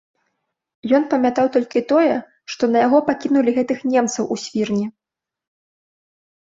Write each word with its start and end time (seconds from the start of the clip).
Ён 0.99 1.03
памятаў 1.11 1.51
толькі 1.57 1.85
тое, 1.93 2.15
што 2.55 2.63
на 2.73 2.77
яго 2.87 2.97
пакінулі 3.13 3.55
гэтых 3.59 3.79
немцаў 3.93 4.23
у 4.37 4.43
свірне. 4.47 4.85